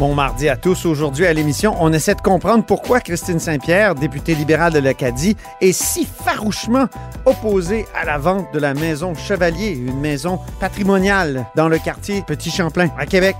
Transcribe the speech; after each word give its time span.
Bon 0.00 0.14
mardi 0.14 0.48
à 0.48 0.56
tous. 0.56 0.86
Aujourd'hui 0.86 1.26
à 1.26 1.34
l'émission, 1.34 1.76
on 1.78 1.92
essaie 1.92 2.14
de 2.14 2.22
comprendre 2.22 2.64
pourquoi 2.64 3.00
Christine 3.00 3.38
Saint-Pierre, 3.38 3.94
députée 3.94 4.34
libérale 4.34 4.72
de 4.72 4.78
l'Acadie, 4.78 5.36
est 5.60 5.72
si 5.72 6.06
farouchement 6.06 6.86
opposée 7.26 7.84
à 7.94 8.06
la 8.06 8.16
vente 8.16 8.50
de 8.54 8.58
la 8.58 8.72
maison 8.72 9.14
Chevalier, 9.14 9.72
une 9.72 10.00
maison 10.00 10.40
patrimoniale 10.58 11.44
dans 11.54 11.68
le 11.68 11.76
quartier 11.76 12.22
Petit 12.22 12.50
Champlain 12.50 12.88
à 12.96 13.04
Québec. 13.04 13.36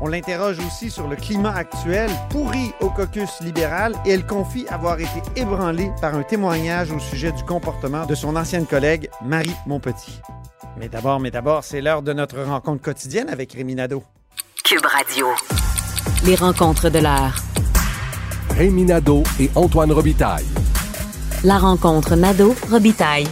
On 0.00 0.06
l'interroge 0.06 0.58
aussi 0.64 0.90
sur 0.90 1.08
le 1.08 1.16
climat 1.16 1.56
actuel, 1.56 2.08
pourri 2.28 2.70
au 2.78 2.90
caucus 2.90 3.40
libéral, 3.40 3.96
et 4.06 4.10
elle 4.10 4.26
confie 4.26 4.68
avoir 4.68 5.00
été 5.00 5.20
ébranlée 5.34 5.90
par 6.00 6.14
un 6.14 6.22
témoignage 6.22 6.92
au 6.92 7.00
sujet 7.00 7.32
du 7.32 7.42
comportement 7.42 8.06
de 8.06 8.14
son 8.14 8.36
ancienne 8.36 8.66
collègue 8.66 9.10
Marie 9.24 9.56
Montpetit. 9.66 10.20
Mais 10.78 10.88
d'abord, 10.88 11.18
mais 11.18 11.32
d'abord, 11.32 11.64
c'est 11.64 11.80
l'heure 11.80 12.02
de 12.02 12.12
notre 12.12 12.40
rencontre 12.40 12.80
quotidienne 12.80 13.28
avec 13.28 13.54
Rémi 13.54 13.74
Nadeau. 13.74 14.04
Cube 14.62 14.86
Radio. 14.86 15.26
Les 16.24 16.34
rencontres 16.34 16.90
de 16.90 16.98
l'heure. 16.98 17.36
Rémi 18.50 18.84
Nadeau 18.84 19.22
et 19.38 19.50
Antoine 19.54 19.92
Robitaille. 19.92 20.44
La 21.44 21.58
rencontre 21.58 22.16
Nadeau-Robitaille. 22.16 23.26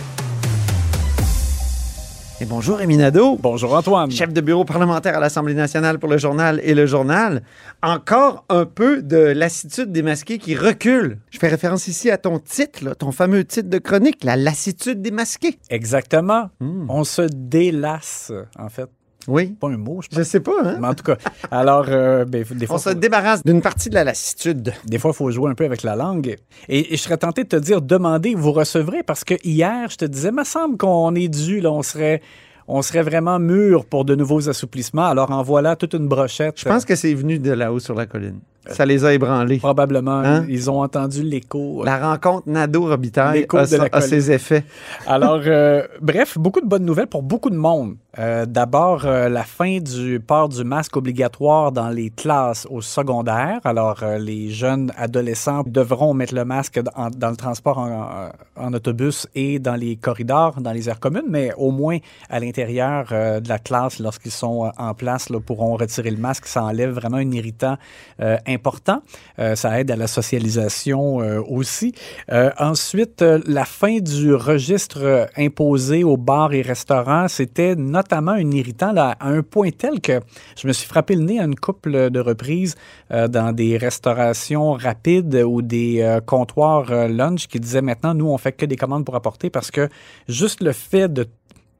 Et 2.40 2.44
bonjour 2.44 2.78
Rémi 2.78 2.96
Nadeau. 2.96 3.36
Bonjour 3.36 3.74
Antoine. 3.74 4.10
Chef 4.12 4.32
de 4.32 4.40
bureau 4.40 4.64
parlementaire 4.64 5.16
à 5.16 5.20
l'Assemblée 5.20 5.54
nationale 5.54 5.98
pour 5.98 6.08
le 6.08 6.18
journal 6.18 6.60
et 6.62 6.72
le 6.72 6.86
journal. 6.86 7.42
Encore 7.82 8.44
un 8.48 8.64
peu 8.64 9.02
de 9.02 9.16
lassitude 9.16 9.90
démasquée 9.90 10.38
qui 10.38 10.54
recule. 10.54 11.18
Je 11.30 11.38
fais 11.38 11.48
référence 11.48 11.88
ici 11.88 12.10
à 12.10 12.16
ton 12.16 12.38
titre, 12.38 12.84
là, 12.84 12.94
ton 12.94 13.10
fameux 13.10 13.44
titre 13.44 13.68
de 13.68 13.78
chronique, 13.78 14.22
la 14.22 14.36
lassitude 14.36 15.02
démasquée. 15.02 15.58
Exactement. 15.68 16.48
Hmm. 16.60 16.86
On 16.88 17.02
se 17.02 17.22
délasse, 17.22 18.32
en 18.56 18.68
fait. 18.68 18.88
Oui. 19.26 19.48
Pas 19.60 19.68
un 19.68 19.76
mot, 19.76 20.00
je 20.00 20.08
pense. 20.08 20.18
Je 20.18 20.22
sais 20.22 20.40
pas, 20.40 20.52
hein? 20.64 20.76
Mais 20.80 20.86
en 20.88 20.94
tout 20.94 21.04
cas, 21.04 21.16
alors, 21.50 21.84
euh, 21.88 22.24
ben, 22.24 22.44
des 22.50 22.66
fois, 22.66 22.76
On 22.76 22.78
se 22.78 22.90
faut- 22.90 22.94
débarrasse 22.94 23.42
d'une 23.44 23.60
partie 23.60 23.90
de 23.90 23.94
la 23.94 24.04
lassitude. 24.04 24.72
des 24.86 24.98
fois, 24.98 25.10
il 25.10 25.16
faut 25.16 25.30
jouer 25.30 25.50
un 25.50 25.54
peu 25.54 25.64
avec 25.64 25.82
la 25.82 25.96
langue. 25.96 26.36
Et, 26.68 26.94
et 26.94 26.96
je 26.96 27.02
serais 27.02 27.18
tenté 27.18 27.42
de 27.44 27.48
te 27.48 27.56
dire, 27.56 27.82
demandez, 27.82 28.34
vous 28.34 28.52
recevrez, 28.52 29.02
parce 29.02 29.24
que 29.24 29.34
hier, 29.44 29.90
je 29.90 29.96
te 29.96 30.04
disais, 30.06 30.30
me 30.30 30.44
semble 30.44 30.76
qu'on 30.78 31.14
est 31.14 31.28
dû, 31.28 31.60
là, 31.60 31.70
on 31.72 31.82
serait, 31.82 32.22
on 32.68 32.80
serait 32.80 33.02
vraiment 33.02 33.38
mûr 33.38 33.84
pour 33.84 34.04
de 34.06 34.14
nouveaux 34.14 34.48
assouplissements. 34.48 35.06
Alors, 35.06 35.30
en 35.30 35.42
voilà 35.42 35.76
toute 35.76 35.92
une 35.94 36.08
brochette. 36.08 36.58
Je 36.60 36.64
pense 36.66 36.84
que 36.86 36.94
c'est 36.96 37.12
venu 37.14 37.38
de 37.38 37.50
là-haut 37.52 37.80
sur 37.80 37.94
la 37.94 38.06
colline. 38.06 38.38
Ça 38.70 38.86
les 38.86 39.04
a 39.04 39.12
ébranlés. 39.14 39.58
Probablement, 39.58 40.18
Hein? 40.18 40.44
ils 40.48 40.70
ont 40.70 40.80
entendu 40.82 41.22
l'écho. 41.22 41.84
La 41.84 41.98
rencontre 41.98 42.48
Nadeau-Robitaille 42.48 43.46
a, 43.92 44.00
ses 44.00 44.30
effets. 44.32 44.64
Alors, 45.06 45.40
euh, 45.46 45.82
bref, 46.00 46.36
beaucoup 46.38 46.60
de 46.60 46.66
bonnes 46.66 46.84
nouvelles 46.84 47.06
pour 47.06 47.22
beaucoup 47.22 47.50
de 47.50 47.56
monde. 47.56 47.96
Euh, 48.18 48.46
D'abord, 48.46 49.04
euh, 49.04 49.28
la 49.28 49.44
fin 49.44 49.78
du 49.78 50.18
port 50.20 50.48
du 50.48 50.64
masque 50.64 50.96
obligatoire 50.96 51.70
dans 51.72 51.88
les 51.88 52.10
classes 52.10 52.66
au 52.70 52.80
secondaire. 52.80 53.60
Alors, 53.64 54.00
euh, 54.02 54.18
les 54.18 54.50
jeunes 54.50 54.92
adolescents 54.96 55.62
devront 55.66 56.14
mettre 56.14 56.34
le 56.34 56.44
masque 56.44 56.80
dans, 56.80 57.10
dans 57.10 57.30
le 57.30 57.36
transport 57.36 57.78
en, 57.78 58.30
en 58.56 58.72
autobus 58.74 59.28
et 59.34 59.58
dans 59.58 59.76
les 59.76 59.96
corridors, 59.96 60.60
dans 60.60 60.72
les 60.72 60.88
aires 60.88 60.98
communes, 61.00 61.26
mais 61.28 61.52
au 61.56 61.70
moins 61.70 61.98
à 62.28 62.40
l'intérieur 62.40 63.06
euh, 63.12 63.40
de 63.40 63.48
la 63.48 63.58
classe, 63.58 64.00
lorsqu'ils 64.00 64.32
sont 64.32 64.66
euh, 64.66 64.70
en 64.78 64.94
place, 64.94 65.30
là, 65.30 65.38
pourront 65.40 65.76
retirer 65.76 66.10
le 66.10 66.16
masque. 66.18 66.46
Ça 66.46 66.64
enlève 66.64 66.90
vraiment 66.90 67.18
un 67.18 67.30
irritant 67.30 67.76
euh, 68.20 68.36
important. 68.58 69.02
Euh, 69.38 69.54
ça 69.54 69.78
aide 69.78 69.90
à 69.90 69.96
la 69.96 70.08
socialisation 70.08 71.20
euh, 71.20 71.40
aussi. 71.48 71.94
Euh, 72.32 72.50
ensuite, 72.58 73.24
la 73.46 73.64
fin 73.64 73.98
du 73.98 74.34
registre 74.34 75.28
imposé 75.36 76.02
aux 76.02 76.16
bars 76.16 76.52
et 76.52 76.62
restaurants, 76.62 77.28
c'était 77.28 77.76
notamment 77.76 78.32
un 78.32 78.50
irritant 78.50 78.92
à 78.96 79.16
un 79.20 79.42
point 79.42 79.70
tel 79.70 80.00
que 80.00 80.20
je 80.60 80.66
me 80.66 80.72
suis 80.72 80.88
frappé 80.88 81.14
le 81.14 81.22
nez 81.22 81.38
à 81.38 81.44
une 81.44 81.54
couple 81.54 82.10
de 82.10 82.20
reprises 82.20 82.74
dans 83.10 83.52
des 83.54 83.76
restaurations 83.76 84.72
rapides 84.72 85.42
ou 85.46 85.62
des 85.62 86.18
comptoirs 86.26 87.08
lunch 87.08 87.46
qui 87.46 87.60
disaient 87.60 87.82
maintenant, 87.82 88.14
nous, 88.14 88.26
on 88.26 88.38
fait 88.38 88.52
que 88.52 88.66
des 88.66 88.76
commandes 88.76 89.04
pour 89.04 89.14
apporter 89.14 89.50
parce 89.50 89.70
que 89.70 89.88
juste 90.28 90.62
le 90.62 90.72
fait 90.72 91.12
de 91.12 91.26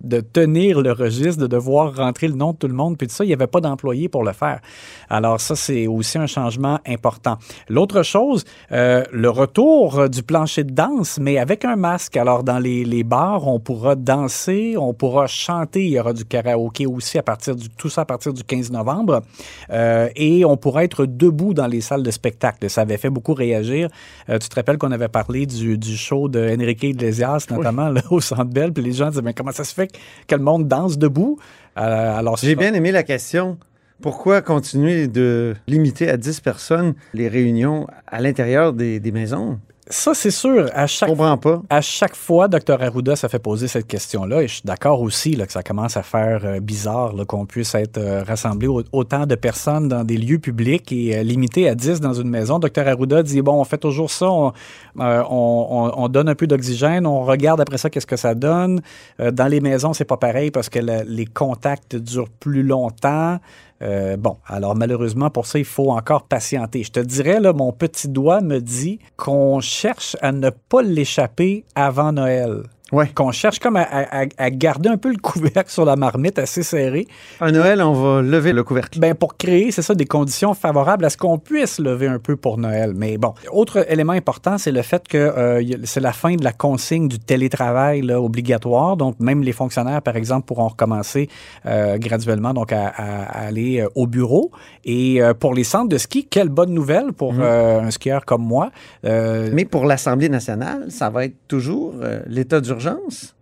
de 0.01 0.21
tenir 0.21 0.81
le 0.81 0.93
registre, 0.93 1.43
de 1.43 1.47
devoir 1.47 1.97
rentrer 1.97 2.29
le 2.29 2.35
nom 2.35 2.53
de 2.53 2.59
tout 2.59 2.69
le 2.69 2.75
monde, 2.75 2.97
puis 2.97 3.09
tout 3.09 3.15
ça, 3.15 3.25
il 3.25 3.29
n'y 3.29 3.33
avait 3.33 3.47
pas 3.47 3.61
d'employé 3.61 4.09
pour 4.09 4.23
le 4.25 4.33
faire. 4.33 4.61
Alors 5.09 5.41
ça, 5.41 5.57
c'est 5.57 5.87
aussi 5.87 6.19
un 6.19 6.27
changement 6.27 6.79
important. 6.87 7.39
L'autre 7.69 8.03
chose, 8.03 8.45
euh, 8.73 9.05
le 9.13 9.31
retour 9.31 9.99
euh, 9.99 10.09
du 10.09 10.23
plancher 10.23 10.65
de 10.65 10.73
danse, 10.73 11.19
mais 11.21 11.39
avec 11.39 11.65
un 11.65 11.77
masque. 11.77 12.17
Alors 12.17 12.45
dans 12.45 12.59
les, 12.59 12.85
les 12.85 13.05
bars, 13.05 13.47
on 13.47 13.61
pourra 13.61 13.95
danser, 13.97 14.77
on 14.79 14.95
pourra 14.95 15.27
chanter, 15.27 15.85
il 15.85 15.91
y 15.91 16.01
aura 16.01 16.13
du 16.13 16.25
karaoké 16.25 16.87
aussi 16.87 17.19
à 17.19 17.23
partir 17.23 17.57
du 17.57 17.69
tout 17.69 17.89
ça 17.89 18.03
à 18.03 18.05
partir 18.05 18.33
du 18.33 18.45
15 18.45 18.71
novembre, 18.71 19.23
Euh, 19.71 20.09
et 20.17 20.45
on 20.45 20.57
pourra 20.57 20.85
être 20.85 21.05
debout 21.07 21.55
dans 21.55 21.67
les 21.67 21.81
salles 21.81 22.03
de 22.03 22.11
spectacle. 22.11 22.69
Ça 22.71 22.83
avait 22.83 22.97
fait 22.97 23.11
beaucoup 23.11 23.35
réagir. 23.35 23.89
Euh, 24.29 24.39
tu 24.39 24.49
te 24.49 24.55
rappelles 24.55 24.79
qu'on 24.79 24.93
avait 24.93 25.09
parlé 25.09 25.47
du, 25.47 25.77
du 25.79 25.97
show 25.97 26.29
de 26.29 26.57
Enrique 26.59 26.83
Iglesias, 26.85 27.47
notamment 27.51 27.89
là, 27.89 28.03
au 28.11 28.21
Centre 28.21 28.45
Bell, 28.45 28.73
puis 28.73 28.83
les 28.83 28.93
gens 28.93 29.09
disaient 29.11 29.23
mais 29.23 29.35
comment 29.35 29.53
ça 29.53 29.65
se 29.65 29.75
fait 29.75 29.88
que 30.27 30.35
le 30.35 30.43
monde 30.43 30.69
danse 30.69 30.99
debout 30.99 31.39
Euh, 31.79 32.19
Alors 32.19 32.37
J'ai 32.37 32.57
bien 32.57 32.75
aimé 32.75 32.91
la 32.93 33.03
question. 33.03 33.59
Pourquoi 34.01 34.43
continuer 34.43 35.09
de 35.09 35.55
limiter 35.67 36.09
à 36.09 36.17
10 36.17 36.41
personnes 36.41 36.95
les 37.15 37.29
réunions 37.29 37.87
à 38.07 38.21
l'intérieur 38.21 38.73
des, 38.73 39.01
des 39.01 39.11
maisons? 39.13 39.59
Ça 39.91 40.15
c'est 40.15 40.31
sûr. 40.31 40.69
À 40.75 40.87
chaque 40.87 41.09
pas. 41.37 41.63
À 41.71 41.81
chaque 41.81 42.17
fois, 42.17 42.49
Dr. 42.49 42.83
Arruda 42.83 43.17
ça 43.17 43.29
fait 43.29 43.39
poser 43.39 43.69
cette 43.69 43.87
question-là, 43.87 44.43
et 44.43 44.49
je 44.49 44.55
suis 44.55 44.63
d'accord 44.65 45.01
aussi 45.01 45.35
là, 45.37 45.47
que 45.47 45.53
ça 45.53 45.63
commence 45.63 45.97
à 45.97 46.03
faire 46.03 46.41
euh, 46.45 46.61
bizarre 46.61 47.13
qu'on 47.27 47.47
puisse 47.47 47.75
être 47.75 47.99
euh, 47.99 48.23
rassemblé 48.23 48.67
au- 48.67 48.83
autant 48.93 49.27
de 49.27 49.35
personnes 49.35 49.89
dans 49.89 50.05
des 50.05 50.17
lieux 50.17 50.39
publics 50.39 50.91
et 50.93 51.17
euh, 51.19 51.23
limité 51.23 51.69
à 51.69 51.75
10 51.75 52.01
dans 52.01 52.13
une 52.15 52.29
maison. 52.29 52.59
Dr. 52.59 52.87
Arruda 52.87 53.23
dit, 53.23 53.43
bon, 53.43 53.61
on 53.61 53.65
fait 53.65 53.79
toujours 53.79 54.11
ça, 54.11 54.31
on, 54.31 54.53
euh, 55.01 55.23
on- 55.31 55.67
on- 55.71 56.05
on 56.05 56.09
donne 56.09 56.29
un 56.29 56.35
peu 56.35 56.47
d'oxygène, 56.47 57.07
on 57.07 57.25
regarde 57.25 57.61
après 57.61 57.79
ça 57.79 57.91
qu'est-ce 57.91 58.07
que 58.07 58.17
ça 58.17 58.35
donne. 58.35 58.81
Dans 59.19 59.49
les 59.49 59.61
maisons, 59.61 59.93
c'est 59.93 60.05
pas 60.05 60.17
pareil 60.17 60.51
parce 60.51 60.69
que 60.69 60.79
la- 60.79 61.05
les 61.05 61.27
contacts 61.27 61.97
durent 61.97 62.29
plus 62.29 62.63
longtemps. 62.63 63.39
Euh, 63.83 64.17
bon, 64.17 64.37
alors 64.47 64.75
malheureusement, 64.75 65.31
pour 65.31 65.47
ça, 65.47 65.59
il 65.59 65.65
faut 65.65 65.91
encore 65.91 66.25
patienter. 66.25 66.83
Je 66.83 66.93
te 66.93 67.01
dirais, 67.01 67.41
là, 67.41 67.53
mon 67.53 67.73
petit 67.73 68.09
doigt 68.09 68.41
me 68.41 68.61
dit 68.61 68.99
qu'on 69.17 69.61
cherche 69.61 70.17
à 70.21 70.33
ne 70.33 70.51
pas 70.51 70.83
l'échapper 70.83 71.65
avant 71.75 72.13
Noël. 72.13 72.63
Ouais. 72.91 73.09
Qu'on 73.15 73.33
cherche 73.33 73.59
comme 73.59 73.77
à, 73.77 73.83
à- 73.83 74.25
à 74.39 74.51
garder 74.51 74.89
un 74.89 74.97
peu 74.97 75.11
le 75.11 75.19
couvercle 75.19 75.71
sur 75.71 75.85
la 75.85 75.95
marmite 75.97 76.39
assez 76.39 76.63
serré. 76.63 77.07
À 77.41 77.53
Noël, 77.53 77.83
on 77.83 77.93
va 77.93 78.23
lever 78.23 78.53
le 78.55 78.65
couvercle. 78.65 78.99
Ben, 78.99 79.15
pour 79.15 79.37
créer, 79.37 79.71
c'est 79.73 79.83
ça, 79.83 79.95
des 79.95 80.07
conditions 80.07 80.55
favorables 80.55 81.05
à 81.05 81.11
ce 81.11 81.17
qu'on 81.19 81.39
puisse 81.39 81.79
lever 81.79 82.07
un 82.07 82.19
peu 82.19 82.37
pour 82.37 82.57
Noël. 82.57 82.93
Mais 82.97 83.19
bon, 83.19 83.35
autre 83.53 83.85
élément 83.93 84.15
important, 84.15 84.57
c'est 84.57 84.73
le 84.73 84.81
fait 84.83 85.07
que 85.07 85.19
euh, 85.19 85.63
c'est 85.85 86.01
la 86.01 86.13
fin 86.13 86.35
de 86.35 86.43
la 86.45 86.53
consigne 86.53 87.09
du 87.09 87.19
télétravail 87.19 88.01
là, 88.03 88.21
obligatoire. 88.23 88.97
Donc, 88.97 89.21
même 89.21 89.43
les 89.43 89.53
fonctionnaires, 89.53 90.01
par 90.01 90.17
exemple, 90.17 90.47
pourront 90.47 90.69
recommencer 90.69 91.29
euh, 91.67 91.99
graduellement 91.99 92.55
donc 92.55 92.73
à, 92.73 92.87
aller 92.87 93.81
euh, 93.81 93.89
au 93.97 94.07
bureau. 94.07 94.51
Et 94.85 95.23
euh, 95.23 95.35
pour 95.35 95.53
les 95.55 95.65
centres 95.65 95.89
de 95.91 95.99
ski, 95.99 96.27
quelle 96.27 96.49
bonne 96.49 96.73
nouvelle 96.73 97.13
pour 97.13 97.35
euh, 97.39 97.81
un 97.83 97.91
skieur 97.91 98.25
comme 98.25 98.43
moi. 98.43 98.71
Mais 99.05 99.65
pour 99.67 99.85
l'Assemblée 99.85 100.29
nationale, 100.29 100.87
ça 100.91 101.11
va 101.11 101.27
être 101.27 101.35
toujours 101.49 101.95
l'état 102.27 102.61
d'urgence. 102.79 103.35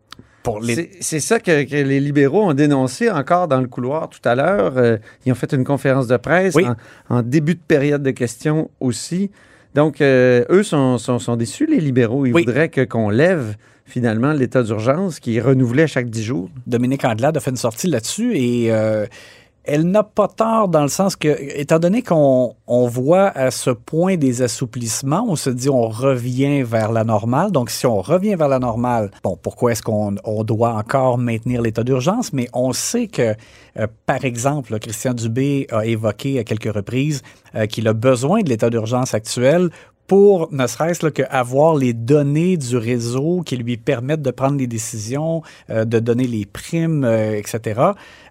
pour 0.43 0.61
les... 0.61 0.91
C'est- 1.01 1.21
ça 1.21 1.41
que, 1.41 1.65
que 1.65 1.75
les 1.77 2.01
libéraux 2.01 2.43
ont 2.45 2.55
dénoncé 2.55 3.11
encore 3.11 3.49
dans 3.49 3.61
le 3.61 3.67
couloir 3.69 4.09
tout 4.09 4.21
à 4.29 4.35
l'heure. 4.35 4.75
Euh, 4.77 4.97
ils 5.25 5.33
ont 5.33 5.35
fait 5.35 5.53
une 5.53 5.65
conférence 5.65 6.07
de 6.07 6.17
presse 6.17 6.55
Oui. 6.55 6.65
en, 7.09 7.17
en 7.17 7.23
début 7.23 7.55
de 7.55 7.61
période 7.67 8.03
de 8.03 8.11
questions 8.13 8.71
aussi. 8.81 9.31
Donc, 9.75 10.01
euh, 10.01 10.45
eux 10.51 10.63
sont, 10.63 10.99
sont, 10.99 11.19
sont 11.19 11.37
déçus, 11.37 11.67
les 11.67 11.81
libéraux. 11.81 12.27
Ils 12.27 12.33
Oui. 12.35 12.45
voudraient 12.45 12.69
que- 12.69 12.85
qu'on 12.85 13.11
lève 13.11 13.57
finalement 13.85 14.33
l'état 14.33 14.63
d'urgence 14.63 15.21
qui 15.21 15.37
est 15.37 15.41
renouvelé 15.41 15.83
à 15.85 15.87
chaque 15.87 16.11
dix 16.11 16.23
jours. 16.25 16.49
Dominique 16.67 17.05
Anglade 17.05 17.37
a 17.37 17.41
fait 17.41 17.51
une 17.51 17.57
sortie 17.57 17.87
là-dessus 17.89 18.37
et 18.37 18.73
euh, 18.73 19.07
elle 19.67 19.85
n'a 19.85 20.03
pas 20.03 20.29
tort 20.29 20.69
dans 20.69 20.83
le 20.83 20.89
sens 20.89 21.17
que, 21.17 21.29
étant 21.59 21.79
donné 21.79 22.03
qu'on 22.03 22.55
on 22.67 22.87
voit 22.87 23.29
à 23.29 23.51
ce 23.51 23.71
point 23.71 24.17
des 24.17 24.43
assouplissements, 24.43 25.27
on 25.29 25.37
se 25.37 25.51
dit 25.51 25.69
on 25.69 25.89
revient 25.89 26.63
vers 26.63 26.93
la 26.93 27.05
normale. 27.05 27.51
Donc, 27.53 27.71
si 27.71 27.87
on 27.87 28.01
revient 28.01 28.37
vers 28.37 28.49
la 28.49 28.59
normale, 28.59 29.11
bon, 29.23 29.39
pourquoi 29.41 29.73
est-ce 29.73 29.83
qu'on 29.83 30.15
on 30.25 30.45
doit 30.45 30.75
encore 30.75 31.19
maintenir 31.19 31.63
l'état 31.63 31.85
d'urgence? 31.85 32.33
Mais 32.33 32.49
on 32.53 32.73
sait 32.73 33.09
que, 33.09 33.35
euh, 33.79 33.87
par 34.07 34.25
exemple, 34.25 34.79
Christian 34.79 35.15
Dubé 35.15 35.67
a 35.71 35.85
évoqué 35.85 36.39
à 36.39 36.45
quelques 36.45 36.73
reprises 36.73 37.23
euh, 37.55 37.67
qu'il 37.67 37.89
a 37.89 37.93
besoin 37.93 38.43
de 38.43 38.49
l'état 38.49 38.71
d'urgence 38.71 39.15
actuel 39.15 39.71
pour 40.07 40.53
ne 40.53 40.67
serait-ce 40.67 41.05
là, 41.05 41.11
que 41.11 41.23
avoir 41.31 41.75
les 41.75 41.93
données 41.93 42.57
du 42.57 42.77
réseau 42.77 43.43
qui 43.45 43.57
lui 43.57 43.77
permettent 43.77 44.23
de 44.23 44.31
prendre 44.31 44.59
les 44.59 44.67
décisions, 44.67 45.43
euh, 45.71 45.85
de 45.85 45.99
donner 45.99 46.27
les 46.27 46.47
primes, 46.47 47.05
euh, 47.05 47.37
etc. 47.37 47.81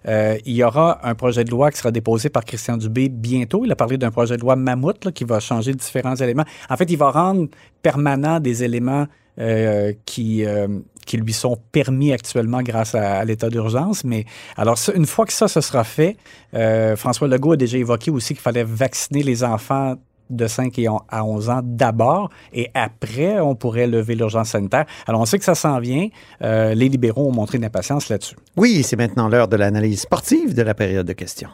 Euh, 0.08 0.38
il 0.44 0.54
y 0.54 0.64
aura 0.64 1.06
un 1.06 1.14
projet 1.14 1.44
de 1.44 1.50
loi 1.50 1.70
qui 1.70 1.78
sera 1.78 1.90
déposé 1.90 2.28
par 2.28 2.44
Christian 2.44 2.76
Dubé 2.76 3.08
bientôt. 3.08 3.64
Il 3.64 3.72
a 3.72 3.76
parlé 3.76 3.98
d'un 3.98 4.10
projet 4.10 4.36
de 4.36 4.42
loi 4.42 4.56
mammouth 4.56 5.04
là, 5.04 5.12
qui 5.12 5.24
va 5.24 5.40
changer 5.40 5.74
différents 5.74 6.16
éléments. 6.16 6.44
En 6.70 6.76
fait, 6.76 6.90
il 6.90 6.96
va 6.96 7.10
rendre 7.10 7.48
permanent 7.82 8.40
des 8.40 8.64
éléments 8.64 9.06
euh, 9.38 9.92
qui, 10.06 10.46
euh, 10.46 10.66
qui 11.04 11.18
lui 11.18 11.34
sont 11.34 11.58
permis 11.70 12.10
actuellement 12.10 12.62
grâce 12.62 12.94
à, 12.94 13.22
l'état 13.22 13.50
d'urgence. 13.50 14.02
Mais 14.02 14.24
alors, 14.56 14.78
une 14.94 15.04
fois 15.04 15.26
que 15.26 15.32
ça, 15.34 15.46
ce 15.46 15.60
sera 15.60 15.84
fait, 15.84 16.16
euh, 16.54 16.96
François 16.96 17.28
Legault 17.28 17.52
a 17.52 17.56
déjà 17.58 17.76
évoqué 17.76 18.10
aussi 18.10 18.32
qu'il 18.32 18.40
fallait 18.40 18.64
vacciner 18.64 19.22
les 19.22 19.44
enfants 19.44 19.96
de 20.30 20.46
5 20.46 20.78
et 20.78 20.88
on- 20.88 21.00
à 21.08 21.24
11 21.24 21.48
ans 21.50 21.60
d'abord 21.62 22.30
et 22.52 22.70
après, 22.74 23.38
on 23.40 23.54
pourrait 23.54 23.86
lever 23.86 24.14
l'urgence 24.14 24.50
sanitaire. 24.50 24.86
Alors, 25.06 25.20
on 25.20 25.26
sait 25.26 25.38
que 25.38 25.44
ça 25.44 25.54
s'en 25.54 25.78
vient. 25.80 26.08
Euh, 26.42 26.74
les 26.74 26.88
libéraux 26.88 27.28
ont 27.28 27.32
montré 27.32 27.58
une 27.58 27.64
impatience 27.64 28.08
là-dessus. 28.08 28.36
Oui, 28.56 28.82
c'est 28.82 28.96
maintenant 28.96 29.28
l'heure 29.28 29.48
de 29.48 29.56
l'analyse 29.56 30.00
sportive 30.02 30.54
de 30.54 30.62
la 30.62 30.74
période 30.74 31.06
de 31.06 31.12
questions. 31.12 31.48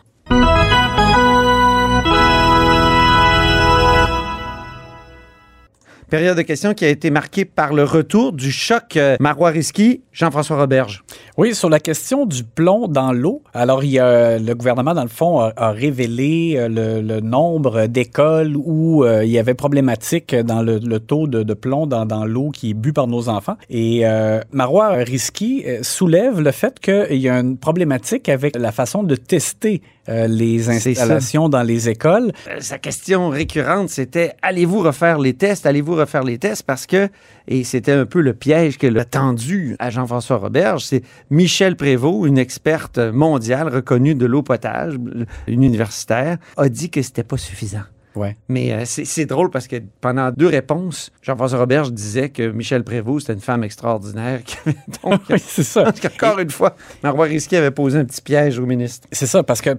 Période 6.10 6.36
de 6.36 6.42
questions 6.42 6.74
qui 6.74 6.84
a 6.84 6.88
été 6.90 7.10
marquée 7.10 7.46
par 7.46 7.72
le 7.72 7.84
retour 7.84 8.34
du 8.34 8.52
choc 8.52 8.98
euh, 8.98 9.16
Marois 9.18 9.48
Risky, 9.48 10.02
Jean-François 10.12 10.58
Roberge. 10.58 11.02
Oui, 11.38 11.54
sur 11.54 11.70
la 11.70 11.80
question 11.80 12.26
du 12.26 12.44
plomb 12.44 12.88
dans 12.88 13.12
l'eau. 13.12 13.42
Alors, 13.54 13.82
il 13.84 13.90
y 13.92 13.98
a, 13.98 14.38
le 14.38 14.54
gouvernement, 14.54 14.92
dans 14.92 15.02
le 15.02 15.08
fond, 15.08 15.40
a, 15.40 15.52
a 15.56 15.70
révélé 15.70 16.56
euh, 16.58 16.68
le, 16.68 17.00
le 17.00 17.20
nombre 17.20 17.86
d'écoles 17.86 18.54
où 18.54 19.02
euh, 19.02 19.24
il 19.24 19.30
y 19.30 19.38
avait 19.38 19.54
problématique 19.54 20.34
dans 20.34 20.60
le, 20.62 20.78
le 20.78 21.00
taux 21.00 21.26
de, 21.26 21.42
de 21.42 21.54
plomb 21.54 21.86
dans, 21.86 22.04
dans 22.04 22.26
l'eau 22.26 22.50
qui 22.50 22.70
est 22.70 22.74
bu 22.74 22.92
par 22.92 23.06
nos 23.06 23.30
enfants. 23.30 23.56
Et 23.70 24.06
euh, 24.06 24.40
Marois 24.52 24.88
Risky 24.90 25.64
euh, 25.66 25.78
soulève 25.82 26.38
le 26.40 26.50
fait 26.50 26.78
qu'il 26.78 27.16
y 27.18 27.30
a 27.30 27.38
une 27.38 27.56
problématique 27.56 28.28
avec 28.28 28.54
la 28.54 28.70
façon 28.70 29.02
de 29.02 29.16
tester 29.16 29.80
euh, 30.08 30.26
les 30.26 30.68
installations 30.68 31.48
dans 31.48 31.62
les 31.62 31.88
écoles. 31.88 32.32
Euh, 32.48 32.56
Sa 32.60 32.76
question 32.76 33.30
récurrente, 33.30 33.88
c'était 33.88 34.32
allez-vous 34.42 34.80
refaire 34.80 35.18
les 35.18 35.32
tests, 35.32 35.64
allez-vous 35.64 35.94
refaire 35.94 36.24
les 36.24 36.38
tests 36.38 36.64
parce 36.64 36.86
que, 36.86 37.08
et 37.48 37.64
c'était 37.64 37.92
un 37.92 38.04
peu 38.04 38.20
le 38.20 38.34
piège 38.34 38.76
que 38.78 38.98
a 38.98 39.04
tendu 39.04 39.76
à 39.78 39.90
Jean-François 39.90 40.36
Roberge, 40.36 40.84
c'est 40.84 41.02
Michel 41.32 41.76
Prévost, 41.76 42.28
une 42.28 42.36
experte 42.36 42.98
mondiale 42.98 43.68
reconnue 43.68 44.14
de 44.14 44.26
l'eau 44.26 44.42
potable, 44.42 45.26
une 45.46 45.62
universitaire, 45.62 46.36
a 46.58 46.68
dit 46.68 46.90
que 46.90 47.00
c'était 47.00 47.24
pas 47.24 47.38
suffisant. 47.38 47.84
Ouais. 48.14 48.36
Mais 48.50 48.70
euh, 48.74 48.82
c'est 48.84 49.24
drôle 49.24 49.48
parce 49.48 49.66
que 49.66 49.76
pendant 50.02 50.30
deux 50.30 50.48
réponses, 50.48 51.10
Jean-François 51.22 51.58
Roberge 51.58 51.90
disait 51.90 52.28
que 52.28 52.50
Michel 52.50 52.84
Prévost, 52.84 53.28
c'était 53.28 53.32
une 53.32 53.40
femme 53.40 53.64
extraordinaire. 53.64 54.42
qui 54.44 54.58
avait 54.66 54.76
Donc, 55.02 55.22
Oui, 55.30 55.38
c'est 55.38 55.62
ça. 55.62 55.88
encore 55.88 56.38
une 56.38 56.50
fois, 56.50 56.76
Marois 57.02 57.24
Risky 57.24 57.56
avait 57.56 57.70
posé 57.70 57.98
un 57.98 58.04
petit 58.04 58.20
piège 58.20 58.58
au 58.58 58.66
ministre. 58.66 59.08
C'est 59.10 59.24
ça, 59.26 59.42
parce 59.42 59.62
que 59.62 59.70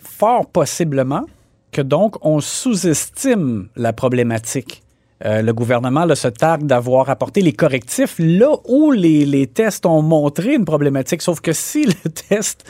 fort 0.00 0.46
possiblement 0.50 1.26
que 1.70 1.82
donc 1.82 2.16
on 2.24 2.40
sous-estime 2.40 3.68
la 3.76 3.92
problématique. 3.92 4.83
Euh, 5.24 5.42
le 5.42 5.52
gouvernement 5.52 6.04
là, 6.04 6.16
se 6.16 6.26
targue 6.28 6.66
d'avoir 6.66 7.08
apporté 7.08 7.40
les 7.40 7.52
correctifs 7.52 8.16
là 8.18 8.48
où 8.68 8.90
les, 8.90 9.24
les 9.24 9.46
tests 9.46 9.86
ont 9.86 10.02
montré 10.02 10.54
une 10.54 10.64
problématique. 10.64 11.22
Sauf 11.22 11.40
que 11.40 11.52
si 11.52 11.84
le 11.86 12.10
test 12.28 12.64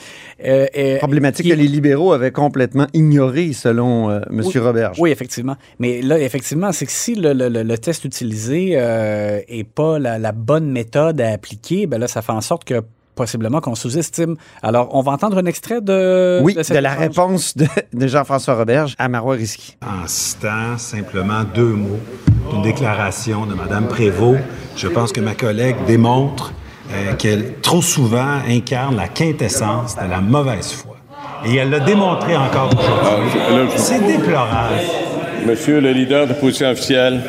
euh, 0.44 0.67
est 0.75 0.99
Problématique 0.99 1.46
qui- 1.46 1.50
que 1.52 1.56
les 1.56 1.67
libéraux 1.69 2.12
avaient 2.12 2.31
complètement 2.32 2.87
ignorée, 2.93 3.52
selon 3.55 4.11
euh, 4.11 4.20
M. 4.31 4.43
Oui. 4.44 4.58
Roberge. 4.58 4.96
Oui, 5.00 5.11
effectivement. 5.11 5.56
Mais 5.79 6.02
là, 6.02 6.19
effectivement, 6.19 6.70
c'est 6.73 6.87
que 6.87 6.93
si 6.93 7.14
le, 7.14 7.32
le- 7.32 7.49
le- 7.49 7.62
le 7.62 7.79
test 7.79 8.05
utilisé 8.05 8.73
euh, 8.75 9.41
est 9.49 9.64
pas 9.64 9.99
la, 9.99 10.19
la 10.19 10.32
bonne 10.32 10.70
méthode 10.70 11.20
à 11.23 11.32
appliquer, 11.32 11.87
ben 11.87 11.99
là, 11.99 12.08
ça 12.08 12.20
fait 12.23 12.32
en 12.32 12.41
sorte 12.43 12.64
que 12.64 12.82
possiblement 13.14 13.61
qu'on 13.61 13.76
sous-estime. 13.76 14.35
Alors, 14.61 14.88
on 14.93 15.00
va 15.00 15.12
entendre 15.12 15.38
un 15.38 15.46
extrait 15.46 15.81
de, 15.81 16.41
Oui, 16.43 16.55
de 16.55 16.62
cette 16.64 16.76
de 16.76 16.82
la 16.82 16.91
échange. 16.94 17.00
réponse 17.08 17.56
de, 17.56 17.67
de 17.93 18.06
Jean-François 18.08 18.55
Roberge 18.56 18.96
à 18.99 19.08
Marois 19.08 19.37
Risky. 19.37 19.76
En 19.82 20.06
citant 20.08 20.76
simplement 20.79 21.44
deux 21.55 21.62
mots 21.75 22.00
d'une 22.50 22.62
déclaration 22.62 23.46
de 23.46 23.55
Mme 23.55 23.88
Prévost, 23.88 24.41
je 24.76 24.88
pense 24.88 25.12
que 25.12 25.20
ma 25.20 25.35
collègue 25.35 25.76
démontre 25.87 26.52
euh, 26.91 27.14
qu'elle 27.14 27.55
trop 27.61 27.82
souvent 27.82 28.38
incarne 28.49 28.96
la 28.96 29.08
quintessence 29.08 29.96
de 29.96 30.08
la 30.08 30.20
mauvaise 30.20 30.73
foi. 30.73 30.96
Et 31.46 31.56
elle 31.56 31.70
l'a 31.70 31.81
démontré 31.81 32.37
encore 32.37 32.69
aujourd'hui. 32.69 33.41
Ah, 33.49 33.76
C'est 33.76 34.05
déplorable. 34.06 34.75
Monsieur 35.46 35.81
le 35.81 35.93
leader 35.93 36.26
de 36.26 36.32
position 36.32 36.70
officielle, 36.70 37.23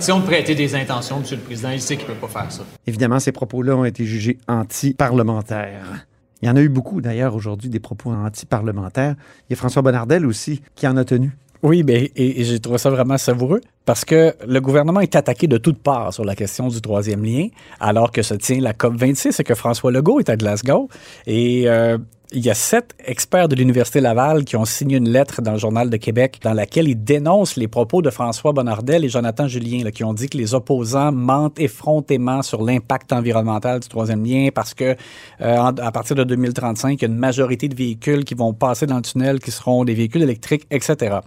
Si 0.00 0.12
on 0.12 0.20
prêtait 0.20 0.54
des 0.54 0.74
intentions, 0.74 1.16
M. 1.16 1.24
le 1.30 1.36
Président, 1.38 1.70
il 1.70 1.80
sait 1.80 1.96
qu'il 1.96 2.08
ne 2.08 2.12
peut 2.14 2.26
pas 2.26 2.40
faire 2.40 2.52
ça. 2.52 2.62
Évidemment, 2.86 3.18
ces 3.18 3.32
propos-là 3.32 3.74
ont 3.74 3.84
été 3.84 4.04
jugés 4.04 4.38
anti-parlementaires. 4.46 6.06
Il 6.40 6.48
y 6.48 6.50
en 6.50 6.56
a 6.56 6.60
eu 6.60 6.68
beaucoup, 6.68 7.00
d'ailleurs, 7.00 7.34
aujourd'hui, 7.34 7.68
des 7.68 7.80
propos 7.80 8.10
anti-parlementaires. 8.12 9.14
Il 9.48 9.52
y 9.52 9.54
a 9.54 9.56
François 9.56 9.82
Bonnardel 9.82 10.24
aussi 10.24 10.62
qui 10.76 10.86
en 10.86 10.96
a 10.96 11.04
tenu. 11.04 11.32
Oui, 11.62 11.82
ben, 11.82 12.08
et, 12.14 12.40
et 12.40 12.44
j'ai 12.44 12.60
trouvé 12.60 12.78
ça 12.78 12.90
vraiment 12.90 13.18
savoureux 13.18 13.60
parce 13.84 14.04
que 14.04 14.34
le 14.46 14.60
gouvernement 14.60 15.00
est 15.00 15.16
attaqué 15.16 15.46
de 15.46 15.58
toutes 15.58 15.82
parts 15.82 16.12
sur 16.12 16.24
la 16.24 16.36
question 16.36 16.68
du 16.68 16.80
troisième 16.80 17.24
lien, 17.24 17.48
alors 17.80 18.12
que 18.12 18.22
se 18.22 18.34
tient 18.34 18.60
la 18.60 18.74
COP 18.74 18.94
26 18.96 19.40
et 19.40 19.44
que 19.44 19.54
François 19.54 19.90
Legault 19.90 20.20
est 20.20 20.28
à 20.28 20.36
Glasgow. 20.36 20.88
Et 21.26 21.64
euh, 21.68 21.98
il 22.32 22.44
y 22.44 22.50
a 22.50 22.54
sept 22.54 22.94
experts 23.06 23.48
de 23.48 23.54
l'Université 23.56 24.00
Laval 24.00 24.44
qui 24.44 24.56
ont 24.56 24.66
signé 24.66 24.98
une 24.98 25.08
lettre 25.08 25.40
dans 25.40 25.52
le 25.52 25.58
Journal 25.58 25.88
de 25.88 25.96
Québec 25.96 26.40
dans 26.42 26.52
laquelle 26.52 26.86
ils 26.86 27.02
dénoncent 27.02 27.56
les 27.56 27.68
propos 27.68 28.02
de 28.02 28.10
François 28.10 28.52
Bonnardel 28.52 29.04
et 29.04 29.08
Jonathan 29.08 29.48
Julien, 29.48 29.90
qui 29.90 30.04
ont 30.04 30.12
dit 30.12 30.28
que 30.28 30.36
les 30.36 30.52
opposants 30.52 31.10
mentent 31.10 31.58
effrontément 31.58 32.42
sur 32.42 32.62
l'impact 32.62 33.14
environnemental 33.14 33.80
du 33.80 33.88
troisième 33.88 34.24
lien 34.24 34.48
parce 34.54 34.74
que 34.74 34.94
euh, 35.40 35.56
à 35.62 35.92
partir 35.92 36.16
de 36.16 36.24
2035, 36.24 37.00
il 37.00 37.02
y 37.02 37.04
a 37.06 37.08
une 37.08 37.18
majorité 37.18 37.66
de 37.68 37.74
véhicules 37.74 38.24
qui 38.24 38.34
vont 38.34 38.52
passer 38.52 38.84
dans 38.84 38.96
le 38.96 39.02
tunnel 39.02 39.40
qui 39.40 39.50
seront 39.50 39.84
des 39.84 39.94
véhicules 39.94 40.22
électriques, 40.22 40.66
etc. 40.70 41.20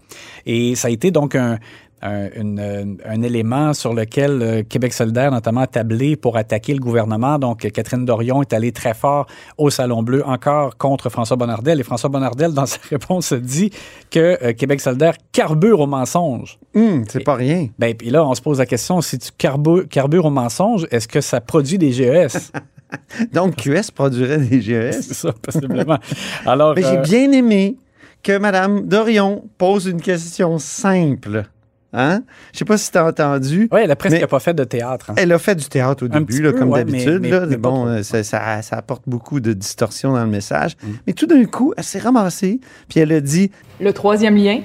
Et 0.46 0.76
ça 0.76 0.88
a 0.88 0.92
été 0.92 1.10
donc 1.10 1.34
un, 1.34 1.58
un, 2.02 2.30
une- 2.36 2.98
un- 3.06 3.22
élément 3.22 3.74
sur 3.74 3.94
lequel 3.94 4.42
euh, 4.42 4.64
Québec 4.68 4.94
solidaire 4.94 5.32
notamment 5.32 5.62
a 5.62 5.68
tablé 5.68 6.16
pour 6.16 6.38
attaquer 6.38 6.74
le 6.74 6.80
gouvernement. 6.80 7.38
Donc, 7.38 7.60
Catherine 7.72 8.06
Dorion 8.06 8.42
est 8.42 8.54
allée 8.54 8.72
très 8.72 8.94
fort 8.94 9.28
au 9.58 9.70
Salon 9.70 10.02
Bleu, 10.04 10.24
encore 10.26 10.78
contre 10.78 11.10
François 11.10 11.38
Bonnardel. 11.38 11.80
Et 11.80 11.84
François 11.84 12.10
Bonnardel, 12.10 12.54
dans 12.54 12.66
sa 12.66 12.78
réponse, 12.90 13.34
dit 13.34 13.70
que 14.10 14.38
euh, 14.44 14.54
Québec 14.54 14.82
solidaire 14.82 15.14
carbure 15.32 15.80
au 15.80 15.88
mensonge. 15.88 16.58
Hum, 16.76 17.04
c'est 17.08 17.24
pas 17.24 17.36
rien. 17.36 17.68
Ben, 17.78 17.94
puis 17.94 18.10
là, 18.10 18.26
on 18.26 18.34
se 18.34 18.42
pose 18.42 18.60
la 18.60 18.66
question, 18.66 19.02
si 19.02 19.20
tu 19.20 19.30
carbu- 19.38 19.88
carbures 19.88 20.26
au 20.26 20.30
mensonge, 20.32 20.88
est-ce 20.92 21.08
que 21.08 21.22
ça 21.22 21.40
produit 21.42 21.78
des 21.78 21.92
GES? 21.92 22.52
Donc, 23.34 23.56
QS 23.56 23.92
produirait 23.94 24.38
des 24.40 24.62
GES. 24.62 25.02
C'est 25.02 25.14
ça, 25.14 25.34
possiblement. 25.42 25.98
Alors, 26.46 26.74
Mais 26.76 26.82
j'ai 26.82 26.98
euh, 26.98 27.02
bien 27.02 27.32
aimé 27.32 27.78
que 28.24 28.38
Mme 28.38 28.88
Dorion 28.88 29.46
pose 29.58 29.86
une 29.88 30.02
question 30.02 30.58
simple. 30.60 31.46
Hein? 31.94 32.24
Je 32.54 32.60
sais 32.60 32.66
pas 32.66 32.78
si 32.78 32.90
tu 32.92 32.98
as 32.98 33.06
entendu. 33.06 33.68
ouais, 33.72 33.84
elle 33.84 33.92
a 33.92 33.96
presque 33.98 34.16
mais- 34.22 34.28
pas 34.28 34.40
fait 34.40 34.54
de 34.54 34.64
théâtre. 34.64 35.10
hein. 35.10 35.16
Elle 35.18 35.32
a 35.34 35.40
fait 35.40 35.56
du 35.56 35.66
théâtre 35.66 36.04
au 36.04 36.08
Un 36.08 36.20
début, 36.20 36.26
petit 36.36 36.42
là, 36.42 36.52
peu, 36.54 36.60
comme 36.60 36.70
ouais, 36.70 36.86
d'habitude. 36.86 37.20
mais- 37.22 37.58
bon, 37.58 37.86
euh, 37.88 38.04
ça, 38.04 38.24
ça- 38.24 38.62
ça 38.62 38.78
apporte 38.78 39.04
beaucoup 39.08 39.40
de 39.42 39.52
distorsion 39.54 40.14
dans 40.14 40.24
le 40.24 40.30
message. 40.30 40.78
Mm. 40.84 40.88
Mais 41.08 41.14
tout 41.14 41.26
d'un 41.28 41.44
coup, 41.46 41.74
elle 41.76 41.84
s'est 41.84 42.00
ramassée, 42.00 42.60
puis 42.88 43.00
elle 43.02 43.12
a 43.12 43.20
dit 43.20 43.52
Le 43.82 43.92
troisième 43.92 44.36
lien 44.38 44.62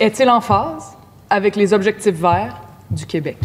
est-il 0.00 0.28
en 0.30 0.40
phase 0.40 0.84
avec 1.28 1.56
les 1.56 1.72
objectifs 1.74 2.14
verts 2.16 2.56
du 2.90 3.04
Québec? 3.06 3.36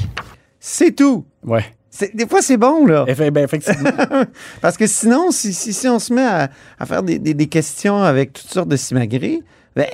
c'est 0.60 0.96
tout. 0.96 1.26
Ouais. 1.44 1.66
Des 2.14 2.26
fois, 2.26 2.42
c'est 2.42 2.56
bon, 2.58 2.86
là. 2.86 3.04
Ben, 3.06 3.38
effectivement. 3.44 3.90
Parce 4.62 4.78
que 4.78 4.88
sinon, 4.88 5.32
si, 5.32 5.52
si, 5.54 5.74
si 5.74 5.88
on 5.90 6.00
se 6.00 6.14
met 6.14 6.26
à, 6.26 6.50
à 6.80 6.86
faire 6.86 7.04
des, 7.04 7.20
des- 7.20 7.34
des 7.34 7.48
questions 7.48 8.02
avec 8.02 8.32
toutes 8.32 8.50
sortes 8.50 8.70
de 8.70 8.78
simagrées, 8.78 9.42
ben, 9.76 9.86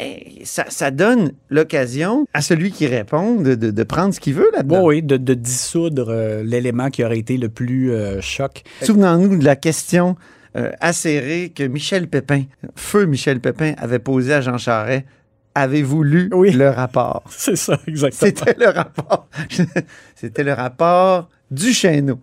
ça, 0.43 0.65
ça 0.69 0.89
donne 0.91 1.31
l'occasion 1.49 2.25
à 2.33 2.41
celui 2.41 2.71
qui 2.71 2.87
répond 2.87 3.35
de, 3.35 3.55
de- 3.55 3.71
de 3.71 3.83
prendre 3.83 4.13
ce 4.13 4.19
qu'il 4.19 4.33
veut 4.33 4.49
là-dedans. 4.53 4.83
Oui, 4.83 4.95
oui, 4.97 5.03
de, 5.03 5.17
de 5.17 5.33
dissoudre 5.35 6.07
euh, 6.09 6.43
l'élément 6.43 6.89
qui 6.89 7.03
aurait 7.03 7.19
été 7.19 7.37
le 7.37 7.49
plus 7.49 7.91
euh, 7.91 8.19
choc. 8.21 8.63
Souvenons-nous 8.81 9.37
de 9.37 9.45
la 9.45 9.55
question 9.55 10.15
euh, 10.55 10.71
acérée 10.79 11.51
que 11.55 11.63
Michel 11.63 12.07
Pépin, 12.07 12.43
feu 12.75 13.05
Michel 13.05 13.39
Pépin, 13.39 13.73
avait 13.77 13.99
posée 13.99 14.33
à 14.33 14.41
Jean 14.41 14.57
Charest. 14.57 15.05
Avez-vous 15.53 16.03
lu 16.03 16.29
Oui. 16.33 16.51
le 16.51 16.69
rapport? 16.69 17.23
C'est 17.29 17.55
ça, 17.55 17.79
exactement. 17.87 18.31
C'était 18.35 18.55
le 18.59 18.69
rapport. 18.71 19.27
C'était 20.15 20.43
le 20.43 20.53
rapport 20.53 21.29
du 21.51 21.73
Chêneau. 21.73 22.19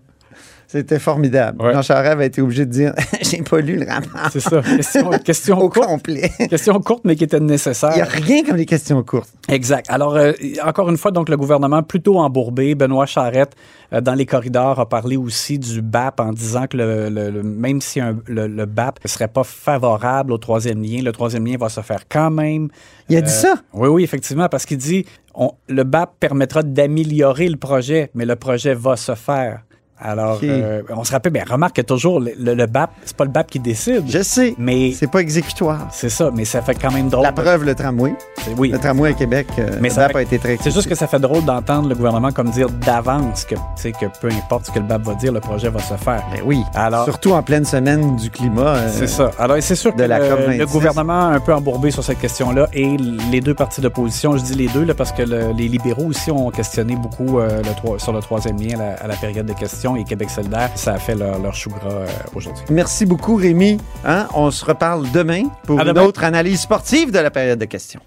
C'était 0.74 0.98
formidable. 0.98 1.62
Ouais. 1.62 1.72
Jean 1.72 1.82
Charest 1.82 2.12
avait 2.12 2.26
été 2.26 2.42
obligé 2.42 2.66
de 2.66 2.70
dire 2.72 2.94
J'ai 3.22 3.42
pas 3.42 3.60
lu 3.60 3.76
le 3.76 3.86
rapport. 3.86 4.28
C'est 4.32 4.40
ça. 4.40 4.60
Question, 4.60 5.10
question 5.24 5.58
Au 5.60 5.68
courte. 5.68 5.86
complet. 5.86 6.30
Question 6.50 6.80
courte, 6.80 7.02
mais 7.04 7.14
qui 7.14 7.22
était 7.24 7.38
nécessaire. 7.38 7.90
Il 7.92 7.96
n'y 7.96 8.02
a 8.02 8.06
rien 8.06 8.42
comme 8.44 8.56
les 8.56 8.66
questions 8.66 9.00
courtes. 9.04 9.30
Exact. 9.48 9.86
Alors, 9.88 10.16
euh, 10.16 10.32
encore 10.64 10.90
une 10.90 10.96
fois, 10.96 11.12
donc 11.12 11.28
le 11.28 11.36
gouvernement 11.36 11.82
plutôt 11.84 12.18
embourbé. 12.18 12.74
Benoît 12.74 13.06
Charette, 13.06 13.52
euh, 13.92 14.00
dans 14.00 14.14
les 14.14 14.26
corridors, 14.26 14.80
a 14.80 14.88
parlé 14.88 15.16
aussi 15.16 15.58
du 15.60 15.80
BAP 15.80 16.18
en 16.18 16.32
disant 16.32 16.66
que 16.66 16.76
le, 16.76 17.08
le- 17.08 17.30
le- 17.30 17.42
même 17.44 17.80
si 17.80 18.00
un- 18.00 18.18
le, 18.26 18.48
le 18.48 18.66
BAP 18.66 18.98
ne 19.04 19.08
serait 19.08 19.28
pas 19.28 19.44
favorable 19.44 20.32
au 20.32 20.38
troisième 20.38 20.82
lien, 20.82 21.02
le 21.02 21.12
troisième 21.12 21.46
lien 21.46 21.56
va 21.56 21.68
se 21.68 21.82
faire 21.82 22.00
quand 22.08 22.30
même. 22.30 22.68
Il 23.08 23.16
a 23.16 23.20
dit 23.20 23.30
ça? 23.30 23.54
Oui, 23.72 23.88
oui, 23.88 24.02
effectivement, 24.02 24.48
parce 24.48 24.66
qu'il 24.66 24.78
dit 24.78 25.04
on, 25.36 25.52
le 25.68 25.84
BAP 25.84 26.14
permettra 26.18 26.62
d'améliorer 26.62 27.48
le 27.48 27.56
projet, 27.56 28.10
mais 28.14 28.24
le 28.24 28.34
projet 28.36 28.74
va 28.74 28.96
se 28.96 29.14
faire. 29.14 29.60
Alors, 30.00 30.40
euh, 30.42 30.82
on 30.90 31.04
se 31.04 31.12
rappelle, 31.12 31.32
mais 31.32 31.42
remarque 31.44 31.76
que 31.76 31.82
toujours, 31.82 32.18
le, 32.20 32.32
le- 32.38 32.54
le 32.54 32.66
BAP, 32.66 32.90
c'est 33.04 33.16
pas 33.16 33.24
le 33.24 33.30
BAP 33.30 33.48
qui 33.50 33.60
décide. 33.60 34.02
Je 34.08 34.22
sais. 34.22 34.54
Mais 34.58 34.92
C'est 34.92 35.10
pas 35.10 35.20
exécutoire. 35.20 35.86
c'est 35.92 36.08
ça, 36.08 36.30
mais 36.34 36.44
ça 36.44 36.60
fait 36.62 36.74
quand 36.74 36.90
même 36.90 37.08
drôle. 37.08 37.22
La 37.22 37.32
preuve, 37.32 37.64
le 37.64 37.74
tramway. 37.74 38.14
Oui. 38.58 38.70
Le 38.70 38.78
tramway 38.78 39.10
à 39.10 39.12
Québec, 39.12 39.46
euh, 39.58 39.78
Mais 39.80 39.88
le 39.88 39.94
ça 39.94 40.02
BAP 40.02 40.12
fait- 40.12 40.18
a 40.18 40.22
été 40.22 40.38
très 40.38 40.58
C'est 40.60 40.72
juste 40.72 40.88
que 40.88 40.94
ça 40.94 41.06
fait 41.06 41.20
drôle 41.20 41.44
d'entendre 41.44 41.88
le 41.88 41.94
gouvernement 41.94 42.32
comme 42.32 42.50
dire 42.50 42.68
d'avance 42.70 43.44
que, 43.44 43.54
tu 43.54 43.60
sais, 43.76 43.92
que 43.92 44.06
peu 44.20 44.28
importe 44.28 44.66
ce 44.66 44.72
que 44.72 44.78
le 44.80 44.84
BAP 44.84 45.02
va 45.04 45.14
dire, 45.14 45.32
le 45.32 45.40
projet 45.40 45.68
va 45.70 45.78
se 45.80 45.94
faire. 45.94 46.22
Ben 46.32 46.42
oui. 46.44 46.62
Alors, 46.74 47.04
Surtout 47.04 47.32
en 47.32 47.42
pleine 47.42 47.64
semaine 47.64 48.16
du 48.16 48.30
climat. 48.30 48.74
euh, 48.76 48.88
c'est 48.92 49.06
ça. 49.06 49.30
Alors, 49.38 49.56
c'est 49.60 49.76
sûr 49.76 49.94
que 49.94 50.02
la 50.02 50.18
le, 50.18 50.24
COP26. 50.26 50.58
le 50.58 50.66
gouvernement 50.66 51.28
a 51.28 51.34
un 51.34 51.40
peu 51.40 51.54
embourbé 51.54 51.90
sur 51.92 52.02
cette 52.02 52.18
question-là 52.18 52.66
et 52.72 52.96
les 53.30 53.40
deux 53.40 53.54
partis 53.54 53.80
d'opposition, 53.80 54.36
je 54.36 54.42
dis 54.42 54.54
les 54.54 54.68
deux 54.68 54.84
là, 54.84 54.94
parce 54.94 55.12
que 55.12 55.22
le- 55.22 55.52
les 55.56 55.68
libéraux 55.68 56.06
aussi 56.06 56.30
ont 56.32 56.50
questionné 56.50 56.96
beaucoup 56.96 57.38
euh, 57.38 57.62
le 57.62 57.98
sur 57.98 58.12
le 58.12 58.20
troisième 58.20 58.58
lien 58.60 58.74
à 58.74 58.82
la, 58.82 58.92
à 58.94 59.06
la 59.06 59.16
période 59.16 59.46
de 59.46 59.52
questions 59.52 59.83
et 59.96 60.04
Québec 60.04 60.30
solidaire, 60.30 60.70
ça 60.76 60.94
a 60.94 60.98
fait 60.98 61.14
leur, 61.14 61.38
leur 61.38 61.54
chou 61.54 61.70
gras 61.70 61.90
euh, 61.92 62.06
aujourd'hui. 62.34 62.64
Merci 62.70 63.04
beaucoup, 63.06 63.36
Rémi. 63.36 63.78
Hein? 64.04 64.26
On 64.34 64.50
se 64.50 64.64
reparle 64.64 65.10
demain 65.12 65.42
pour 65.66 65.78
À 65.78 65.82
une 65.82 65.88
demain. 65.88 66.02
autre 66.06 66.24
analyse 66.24 66.60
sportive 66.60 67.10
de 67.10 67.18
la 67.18 67.30
période 67.30 67.58
de 67.58 67.64
questions. 67.66 68.00